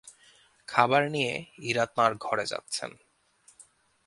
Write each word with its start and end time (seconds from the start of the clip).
খাবার 0.67 1.03
নিয়ে 1.09 1.33
ইরা 1.61 1.85
তাঁর 1.95 2.11
ঘরে 2.17 2.45
যাচ্ছেন। 2.45 2.91